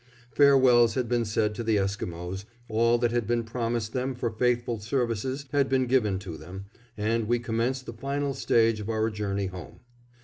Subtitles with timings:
[0.31, 4.79] Farewells had been said to the Esquimos, all that had been promised them for faithful
[4.79, 6.65] services had been given to them,
[6.97, 9.81] and we commenced the final stage of our journey home.